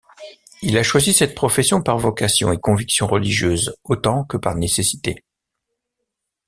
[0.63, 5.23] Il a choisi cette profession par vocation et conviction religieuse autant que par nécessité.